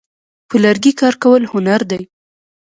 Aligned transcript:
په 0.49 0.55
لرګي 0.63 0.93
کار 0.99 1.13
کول 1.23 1.43
هنر 1.51 1.81
دی. 1.91 2.01